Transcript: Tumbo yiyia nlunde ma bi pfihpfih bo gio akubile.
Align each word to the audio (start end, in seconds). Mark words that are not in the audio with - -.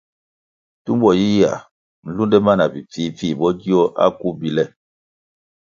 Tumbo 0.83 1.09
yiyia 1.19 1.53
nlunde 2.05 2.37
ma 2.45 2.53
bi 2.71 2.79
pfihpfih 2.89 3.37
bo 3.39 3.47
gio 3.61 3.81
akubile. 4.05 4.63